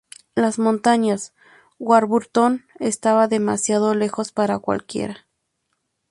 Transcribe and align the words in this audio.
Las 0.33 0.57
Montañas 0.57 1.35
Warburton 1.77 2.65
estaban 2.79 3.29
demasiado 3.29 3.93
lejos 3.93 4.31
para 4.31 4.57
cualquiera. 4.57 5.27